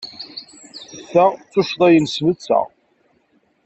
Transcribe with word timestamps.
Ta 1.11 1.25
d 1.31 1.39
tuccḍa-nnes 1.51 2.17
netta. 2.25 2.61